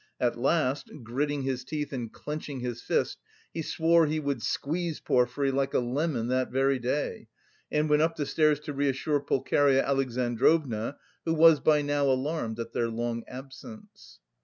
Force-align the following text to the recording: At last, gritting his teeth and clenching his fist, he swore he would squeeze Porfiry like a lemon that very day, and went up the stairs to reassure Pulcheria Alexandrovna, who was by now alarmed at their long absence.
At 0.19 0.35
last, 0.35 0.89
gritting 1.03 1.43
his 1.43 1.63
teeth 1.63 1.93
and 1.93 2.11
clenching 2.11 2.59
his 2.61 2.81
fist, 2.81 3.19
he 3.53 3.61
swore 3.61 4.07
he 4.07 4.19
would 4.19 4.41
squeeze 4.41 4.99
Porfiry 4.99 5.51
like 5.51 5.75
a 5.75 5.79
lemon 5.79 6.27
that 6.29 6.49
very 6.49 6.79
day, 6.79 7.27
and 7.71 7.87
went 7.87 8.01
up 8.01 8.15
the 8.15 8.25
stairs 8.25 8.59
to 8.61 8.73
reassure 8.73 9.19
Pulcheria 9.19 9.85
Alexandrovna, 9.85 10.97
who 11.23 11.35
was 11.35 11.59
by 11.59 11.83
now 11.83 12.05
alarmed 12.05 12.59
at 12.59 12.73
their 12.73 12.89
long 12.89 13.23
absence. 13.27 14.19